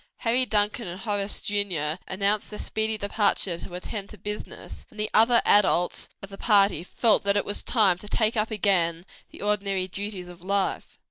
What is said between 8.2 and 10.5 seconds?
up again the ordinary duties of